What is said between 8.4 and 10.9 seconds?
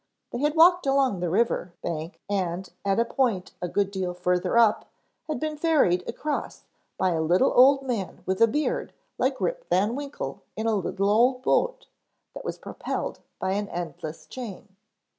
a beard like Rip Van Winkle in a